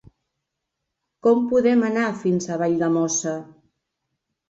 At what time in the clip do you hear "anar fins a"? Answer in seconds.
1.91-2.61